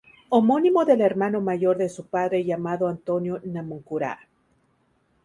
Homónimo 0.29 0.83
del 0.83 0.99
hermano 1.01 1.41
mayor 1.41 1.77
de 1.77 1.87
su 1.87 2.07
padre 2.07 2.43
llamado 2.43 2.87
Antonio 2.87 3.39
Namuncurá. 3.43 4.17